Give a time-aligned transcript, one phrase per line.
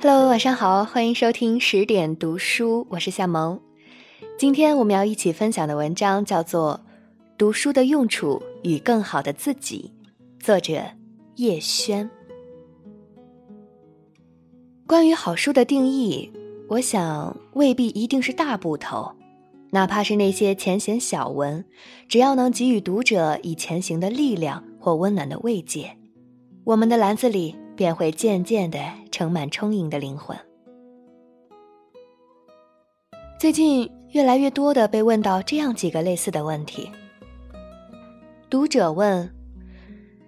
[0.00, 3.60] Hello，晚上好，欢迎收听十点读书，我是夏萌。
[4.38, 6.80] 今天我们要一起分享的文章叫做
[7.36, 9.92] 《读书的用处与更好的自己》，
[10.44, 10.80] 作者
[11.34, 12.08] 叶轩。
[14.86, 16.30] 关于好书的定义，
[16.68, 19.10] 我想未必一定是大部头，
[19.70, 21.64] 哪怕是那些浅显小文，
[22.08, 25.96] 只要能给予读者以前行的力量或温暖的慰藉，
[26.62, 27.56] 我们的篮子里。
[27.78, 28.80] 便会渐渐的
[29.12, 30.36] 盛满充盈的灵魂。
[33.38, 36.90] 最近越来越多的被问到这样几个类似的问题。
[38.50, 39.32] 读者问：“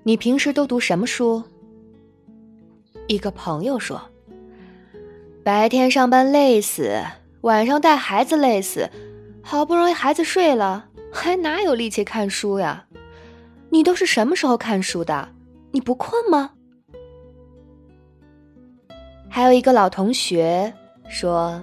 [0.05, 1.43] 你平时都读什么书？”
[3.09, 4.01] 一个朋友说
[5.43, 7.03] ：“白天上班累死，
[7.41, 8.89] 晚上带孩子累死，
[9.43, 12.87] 好不容易孩子睡了，还哪有力气看书呀？
[13.71, 15.31] 你都是什么时候看书的？
[15.73, 16.53] 你不困吗？”
[19.33, 20.75] 还有一个老同学
[21.09, 21.63] 说：“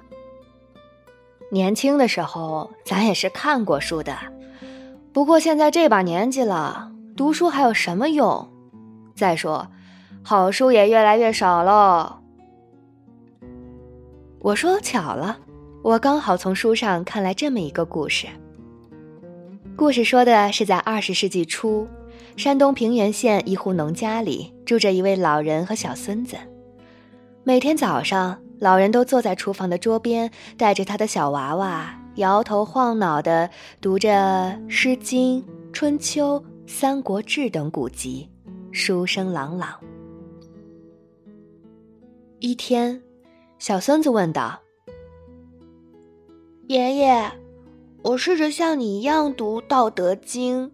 [1.52, 4.18] 年轻的时候，咱也是看过书的，
[5.12, 8.48] 不过现在这把年纪了，读书还有什么用？
[9.16, 9.68] 再说，
[10.24, 12.20] 好书也越来越少喽。”
[14.40, 15.38] 我说：“巧了，
[15.84, 18.28] 我刚好从书上看来这么一个故事。
[19.76, 21.86] 故事说的是在二十世纪初，
[22.38, 26.38] 山东平原县一户农家里住着一位老人和小孙子。”
[27.48, 34.10] 每天早上，老人都坐在厨房的桌边，带着他的小娃娃，摇头晃脑地读着
[34.70, 38.30] 《诗经》《春秋》《三国志》等古籍，
[38.74, 39.80] 书声朗朗。
[42.40, 43.02] 一天，
[43.60, 44.60] 小孙子问道
[46.68, 47.32] ：“爷爷，
[48.04, 50.68] 我试着像你一样读《道德经》，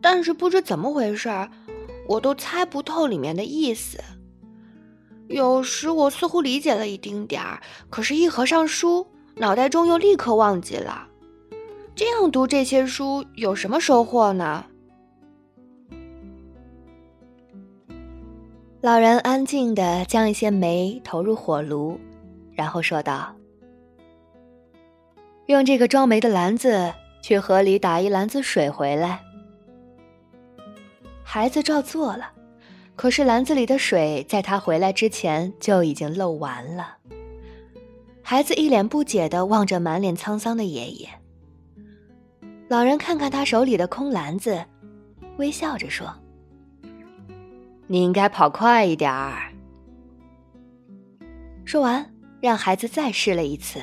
[0.00, 1.50] 但是不知怎么回事儿，
[2.08, 4.02] 我都猜不透里面的意思。”
[5.30, 11.06] 有时我似乎理解了一丁点儿，可是，一合上书，脑袋中又立刻忘记了。
[11.94, 14.64] 这样读这些书有什么收获呢？
[18.80, 22.00] 老人安静的将一些煤投入火炉，
[22.52, 23.32] 然后说道
[25.46, 26.92] ：“用这个装煤的篮子
[27.22, 29.22] 去河里打一篮子水回来。”
[31.22, 32.32] 孩子照做了。
[33.00, 36.98] 可是篮子里的水在他回来之前就已经漏完了。
[38.20, 41.08] 孩子一脸不解地望着满脸沧桑的爷爷。
[42.68, 44.62] 老人看看他手里的空篮子，
[45.38, 46.14] 微笑着说
[47.88, 49.50] ：“你应该跑快一点儿。”
[51.64, 53.80] 说完，让孩子再试了一次。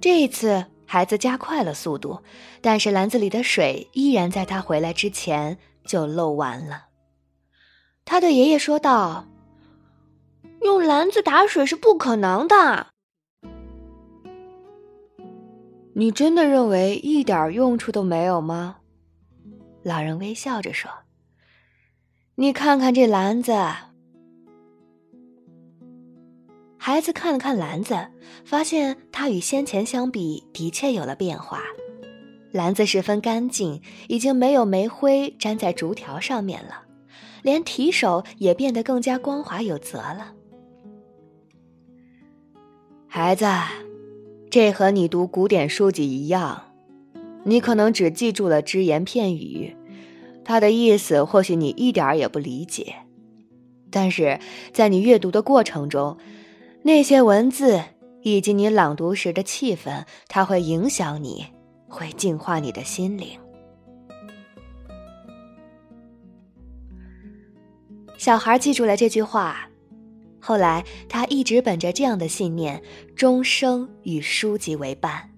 [0.00, 2.20] 这一次，孩子加快了速度，
[2.60, 6.86] 但是篮子里的水依然在他回来之前就漏完了。
[8.12, 9.24] 他对爷爷说道
[10.60, 12.88] ：“用篮子打水是不可能的。”
[15.96, 18.80] 你真的认为一点用处都没有吗？
[19.82, 20.90] 老人微笑着说
[22.36, 23.54] ：“你看看这篮子。”
[26.76, 28.08] 孩子看了看篮子，
[28.44, 31.62] 发现它与先前相比的确有了变化。
[32.50, 36.81] 篮子十分干净，已经没有煤灰粘在竹条上面了。
[37.42, 40.32] 连提手也变得更加光滑有责了。
[43.06, 43.44] 孩子，
[44.50, 46.62] 这和你读古典书籍一样，
[47.44, 49.76] 你可能只记住了只言片语，
[50.44, 52.94] 它的意思或许你一点也不理解，
[53.90, 54.40] 但是
[54.72, 56.16] 在你阅读的过程中，
[56.82, 57.82] 那些文字
[58.22, 61.44] 以及你朗读时的气氛，它会影响你，
[61.88, 63.41] 会净化你的心灵。
[68.18, 69.68] 小孩记住了这句话，
[70.38, 72.80] 后来他一直本着这样的信念，
[73.16, 75.28] 终生与书籍为伴，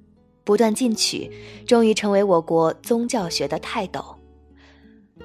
[0.45, 1.31] 不断进取，
[1.67, 4.05] 终于成为我国宗教学的泰斗。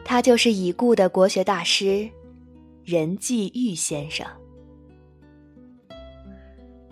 [0.06, 2.10] 他就是已故的国学大师
[2.86, 4.26] 任继玉先生。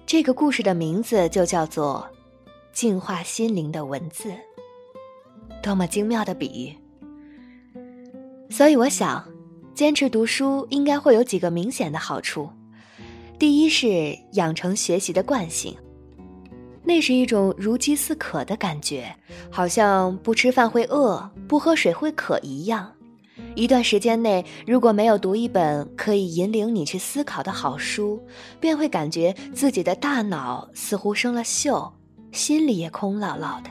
[0.06, 2.06] 这个故事的名字就叫做
[2.74, 4.30] 《净化心灵的文字》，
[5.64, 6.76] 多么精妙的比
[7.74, 7.80] 喻！
[8.50, 9.37] 所以我想。
[9.78, 12.50] 坚持读书应该会有几个明显的好处。
[13.38, 15.78] 第一是养成学习的惯性，
[16.84, 19.16] 那是一种如饥似渴的感觉，
[19.52, 22.92] 好像不吃饭会饿，不喝水会渴一样。
[23.54, 28.20] 一段时间内，如果没有读一本可以引领你去思考的好书，
[28.60, 31.88] 便会感觉自己的大脑似乎生了锈，
[32.32, 33.70] 心里也空落落的。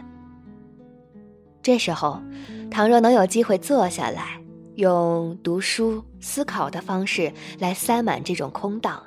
[1.60, 2.22] 这时候，
[2.70, 4.40] 倘若能有机会坐下来，
[4.76, 9.02] 用读书思考的方式来塞满这种空档，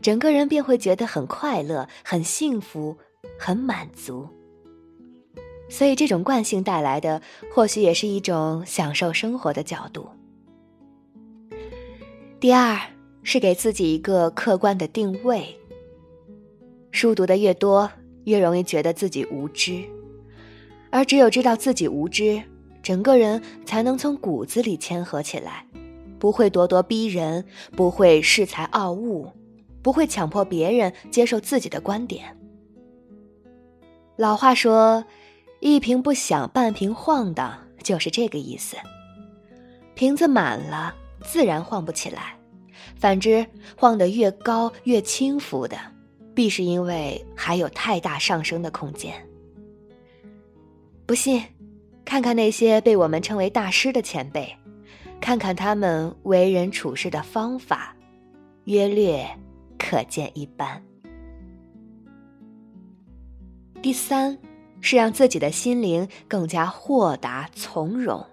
[0.00, 2.96] 整个人便会觉得很快乐、很幸福、
[3.38, 4.26] 很满足。
[5.68, 7.20] 所以，这种惯性带来的，
[7.54, 10.08] 或许也是一种享受生活的角度。
[12.40, 12.78] 第二
[13.22, 15.58] 是给自己一个客观的定位。
[16.90, 17.90] 书读的越多，
[18.24, 19.82] 越容易觉得自己无知，
[20.90, 22.42] 而只有知道自己无知，
[22.82, 25.66] 整个人才能从骨子里谦和起来，
[26.18, 27.44] 不会咄咄逼人，
[27.76, 29.30] 不会恃才傲物，
[29.82, 32.36] 不会强迫别人接受自己的观点。
[34.16, 35.04] 老话说。
[35.64, 38.76] 一瓶不响，半瓶晃荡，就是这个意思。
[39.94, 42.34] 瓶子满了，自然晃不起来；
[42.96, 43.46] 反之，
[43.76, 45.78] 晃得越高越轻浮的，
[46.34, 49.14] 必是因为还有太大上升的空间。
[51.06, 51.40] 不信，
[52.04, 54.56] 看看那些被我们称为大师的前辈，
[55.20, 57.96] 看看他们为人处事的方法，
[58.64, 59.26] 约略
[59.78, 60.82] 可见一斑。
[63.80, 64.38] 第三。
[64.84, 68.26] 是让自己的心灵更加豁达从容。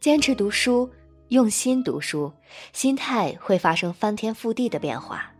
[0.00, 0.90] 坚持读书，
[1.28, 2.32] 用心读书，
[2.72, 5.32] 心态会发生翻天覆地的变化。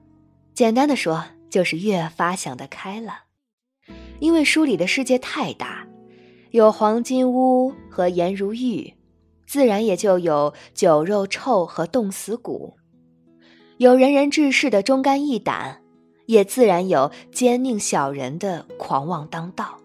[0.54, 3.24] 简单的说，就是越发想得开了。
[4.20, 5.85] 因为书里的世界太大，
[6.56, 8.94] 有黄金屋和颜如玉，
[9.46, 12.78] 自然也就有酒肉臭和冻死骨；
[13.76, 15.82] 有仁人志士的忠肝义胆。
[16.24, 19.78] 也自然有奸佞小人的狂妄当道。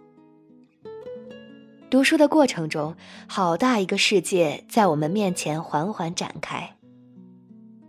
[1.90, 2.96] 读书的过程中，
[3.28, 6.78] 好大一个世界在我们面前缓缓展开。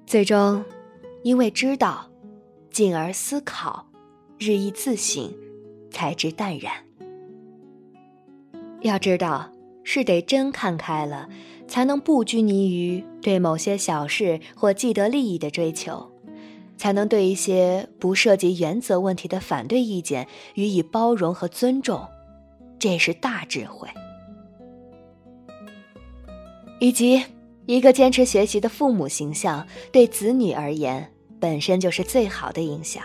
[0.06, 0.62] 最终，
[1.22, 2.10] 因为知道，
[2.70, 3.86] 进而思考，
[4.38, 5.32] 日益自省，
[5.90, 6.91] 才知淡然。
[8.82, 9.50] 要知道，
[9.84, 11.28] 是得真看开了，
[11.66, 16.10] 才能不拘泥于对某些小事或既得利益的追求。
[16.78, 22.04] 才能对一些不涉及原则问题的反对意见予以包容和尊重，
[22.76, 23.88] 这是大智慧。
[26.80, 27.22] 以及
[27.66, 31.08] 一个坚持学习的父母形象，对子女而言
[31.38, 33.04] 本身就是最好的影响。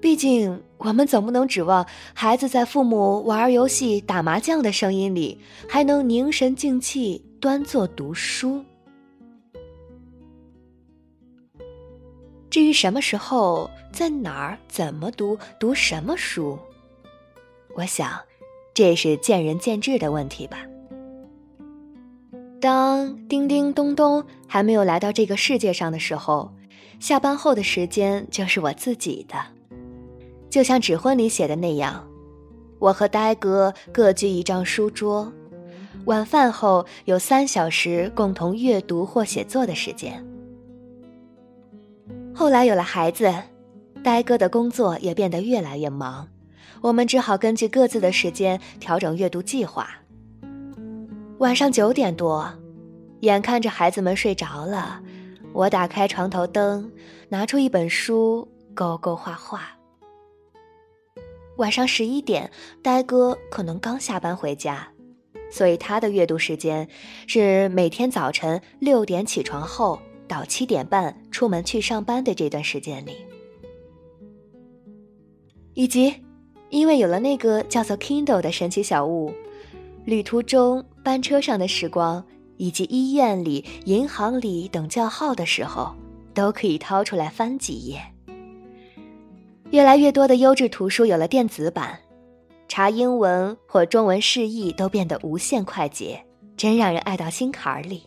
[0.00, 5.38] 毕竟，我们总不能指望孩子在父母玩游戏、打麻将的声音里，
[5.68, 8.64] 还能凝神静气、端坐读书。
[12.50, 16.58] 至于什么时候、在哪儿、怎么读、读什么书，
[17.74, 18.20] 我想，
[18.72, 20.58] 这是见仁见智的问题吧。
[22.60, 26.54] 当叮叮咚咚还没有来到这个世界上的时候，
[27.00, 29.55] 下班后的时间就是我自己的。
[30.56, 32.02] 就像纸婚里写的那样，
[32.78, 35.30] 我和呆哥各居一张书桌，
[36.06, 40.26] 晚饭后有三小时共同阅读或写作的时间。
[42.34, 43.30] 后来有了孩子，
[44.02, 46.26] 呆哥的工作也变得越来越忙，
[46.80, 49.90] 我们只好根据各自的时间调整阅读计划。
[51.36, 52.50] 晚上九点多，
[53.20, 55.02] 眼看着孩子们睡着了，
[55.52, 56.90] 我打开床头灯，
[57.28, 59.75] 拿出一本书，勾勾画画。
[61.56, 62.50] 晚上十一点，
[62.82, 64.88] 呆哥可能刚下班回家，
[65.50, 66.88] 所以他的阅读时间
[67.26, 70.00] 是每天早晨六点起床后。
[70.28, 73.12] 到七点半出门去上班的这段时间里，
[75.72, 76.12] 以及
[76.68, 79.32] 因为有了那个叫做 Kindle 的神奇小物，
[80.04, 82.26] 旅途中、班车上的时光，
[82.56, 85.94] 以及医院里、银行里等叫号的时候，
[86.34, 88.00] 都可以掏出来翻几页。
[89.70, 91.98] 越来越多的优质图书有了电子版，
[92.68, 96.24] 查英文或中文释义都变得无限快捷，
[96.56, 98.04] 真让人爱到心坎里。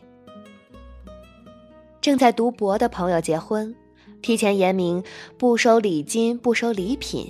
[2.01, 3.75] 正在读博的朋友结婚，
[4.21, 5.03] 提前言明
[5.37, 7.29] 不收礼金、不收礼品，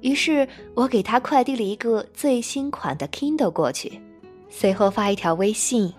[0.00, 4.00] 于是我给他快递了一个最新款的 Kindle 过去，
[4.50, 5.92] 随后发一条微信，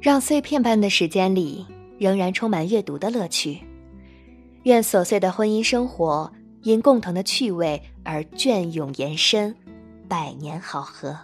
[0.00, 1.66] 让碎片般的时间里
[1.98, 3.58] 仍然充满阅读的乐趣。
[4.64, 9.56] 愿琐碎的婚姻生活因共同的趣味而隽永延伸，
[10.08, 11.18] 百年好合。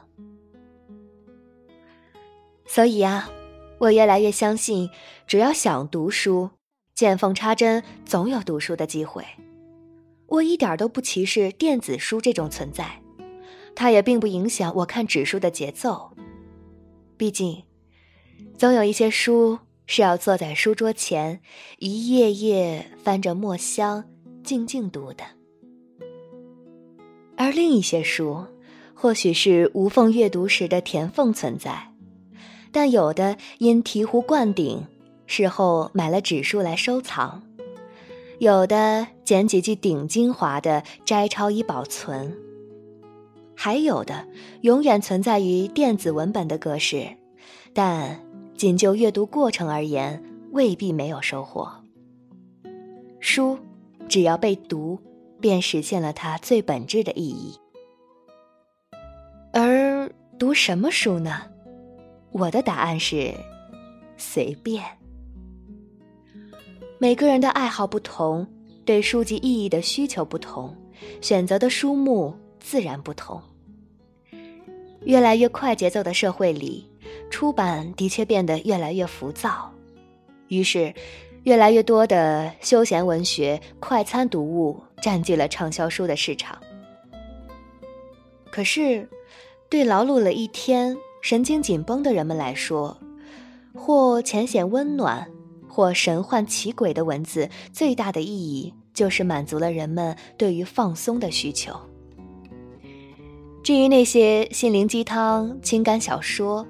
[2.66, 3.30] 所以啊。
[3.78, 4.88] 我越来越相信，
[5.26, 6.48] 只要想读书，
[6.94, 9.22] 见缝插针，总有读书的机会。
[10.28, 13.02] 我一点都不歧视电子书这种存在，
[13.74, 16.10] 它也并不影响我看纸书的节奏。
[17.18, 17.64] 毕竟，
[18.56, 21.40] 总有一些书是要坐在书桌前，
[21.78, 24.04] 一页页翻着墨香，
[24.42, 25.24] 静静读的；
[27.36, 28.44] 而另一些书，
[28.94, 31.92] 或许是无缝阅读时的填缝存在。
[32.72, 34.86] 但有的因醍醐灌顶，
[35.26, 37.42] 事后买了纸书来收藏，
[38.38, 42.36] 有的捡几句顶精华的摘抄以保存，
[43.54, 44.26] 还有的
[44.60, 47.08] 永远存在于电子文本的格式，
[47.72, 48.20] 但
[48.56, 50.22] 仅就阅读过程而言，
[50.52, 51.70] 未必没有收获。
[53.20, 53.58] 书，
[54.08, 54.98] 只要被读，
[55.40, 57.58] 便实现了它最本质的意义。
[59.52, 61.42] 而读什么书呢？
[62.32, 63.34] 我的答案是
[64.16, 64.82] 随便。
[66.98, 68.46] 每个人的爱好不同，
[68.84, 70.74] 对书籍意义的需求不同，
[71.20, 73.40] 选择的书目自然不同。
[75.04, 76.88] 越来越快节奏的社会里，
[77.36, 79.70] 出版的确变得越来越浮躁，
[80.48, 80.94] 于是，
[81.42, 86.58] 越来越多的休闲文学、快餐读物占据了畅销书的市场。
[88.50, 89.06] 可是，
[89.68, 92.96] 对劳碌了一天、神经紧绷的人们来说，
[93.74, 95.28] 或浅显温暖。
[95.68, 101.78] 或神幻奇诡的文字，最大的意义就是满足了人们对于放松的需求。
[103.62, 106.66] 至于那些心灵鸡汤、情感小说，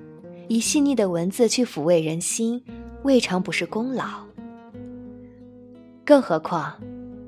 [0.49, 2.63] 以细腻的文字去抚慰人心，
[3.03, 4.05] 未尝不是功劳。
[6.05, 6.75] 更何况，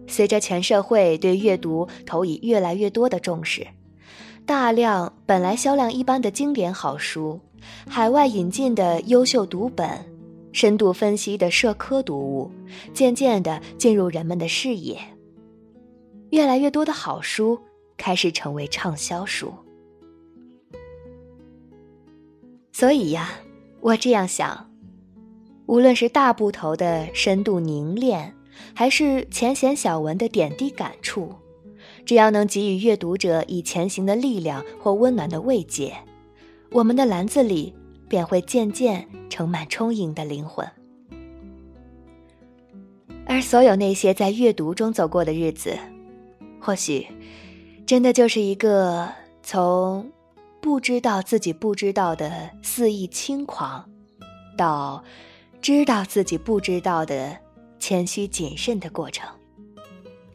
[0.06, 3.66] 随着全社会对阅读投以越来越多的重视，
[4.46, 7.40] 大量本来销量一般的经典好书，
[7.88, 9.88] 海外引进的优秀读本。
[10.50, 12.50] 深度分析的社科读物，
[12.94, 14.98] 渐渐地进入人们的视野。
[16.30, 17.60] 越来越多的好书
[17.98, 19.52] 开始成为畅销书。
[22.78, 23.30] 所以呀，
[23.80, 24.70] 我这样想：
[25.66, 28.32] 无论是大部头的深度凝练，
[28.72, 31.34] 还是浅显小文的点滴感触，
[32.06, 35.92] 只要能给予阅读者以前行的力量或温暖的慰藉，
[36.70, 37.74] 我们的篮子里。
[38.08, 40.66] 便会渐渐盛满充盈的灵魂，
[43.26, 45.76] 而所有那些在阅读中走过的日子，
[46.58, 47.06] 或许
[47.84, 49.06] 真的就是一个
[49.42, 50.10] 从
[50.60, 53.88] 不知道自己不知道的肆意轻狂，
[54.56, 55.02] 到
[55.60, 57.38] 知道自己不知道的
[57.78, 59.28] 谦虚谨慎的过程。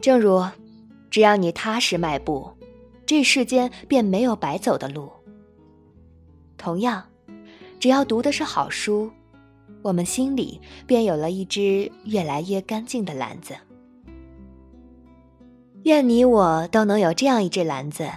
[0.00, 0.48] 正如，
[1.10, 2.50] 只要你踏实迈步，
[3.06, 5.12] 这世间便没有白走的路。
[6.56, 7.04] 同样。
[7.80, 9.10] 只要读的是好书，
[9.82, 13.54] 我们心里便有了一只越来越干净的篮子。
[15.82, 18.08] 愿你我都能有这样一只篮子，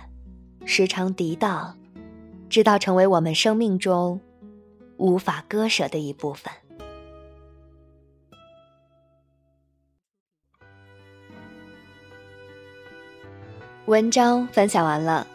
[0.63, 1.77] 时常涤荡，
[2.50, 4.20] 直到成为我们生命中
[4.98, 6.51] 无法割舍的一部分。
[13.86, 15.25] 文章分享完了，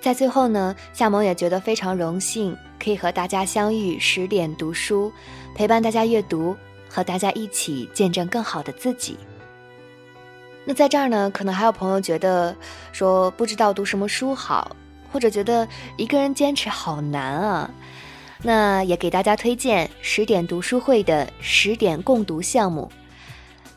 [0.00, 2.56] 在最后呢，夏萌也觉得非常荣幸。
[2.78, 5.10] 可以和大家相遇十点读书，
[5.54, 6.54] 陪伴大家阅读，
[6.88, 9.16] 和大家一起见证更好的自己。
[10.64, 12.54] 那在这儿呢，可能还有朋友觉得
[12.92, 14.76] 说不知道读什么书好，
[15.16, 17.70] 或者觉得一个人坚持好难啊。
[18.42, 22.92] 那也给大家推荐十点读书会的十点共读项目，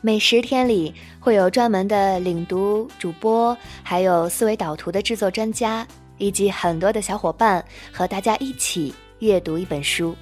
[0.02, 5.86] 每十天里会有专门的领读主播，还有思维导图的制作专家。
[6.18, 10.14] 以及很多的小伙伴和大家一起阅读一本书。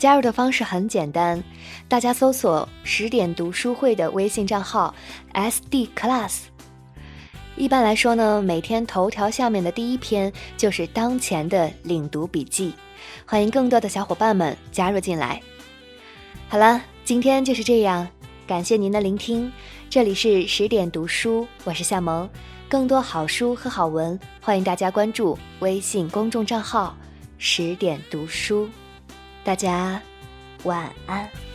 [0.00, 1.40] 加入的方式很简单，
[1.86, 4.92] 大家搜索“十点读书会”的微信账号
[5.32, 6.40] “SD Class”。
[7.56, 12.74] 一般来说呢，每天头条下面的第一篇就是当前的领读笔记，
[13.26, 15.40] 欢迎更多的小伙伴们加入进来。
[16.48, 18.08] 好了，今天就是这样，
[18.46, 19.52] 感谢您的聆听。
[19.90, 22.28] 这里是十点读书，我是夏萌。
[22.68, 26.96] 更多好书和好文，欢迎大家关注微信公众账号
[27.36, 28.70] “十点读书”。
[29.44, 30.00] 大家
[30.62, 31.49] 晚安。